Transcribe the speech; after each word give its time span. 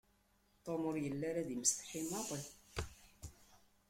Tom 0.65 0.81
ur 0.89 0.95
yelli 1.03 1.25
ara 1.29 1.47
d 1.47 1.49
imsetḥi 1.55 2.01
maḍi. 2.09 2.41